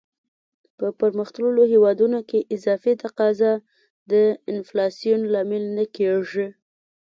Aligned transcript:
په 0.77 0.87
پرمختللو 0.99 1.61
هیوادونو 1.73 2.19
کې 2.29 2.39
اضافي 2.55 2.93
تقاضا 3.03 3.51
د 4.11 4.13
انفلاسیون 4.53 5.21
لامل 5.33 5.63
نه 5.77 5.85
کیږي. 5.95 6.47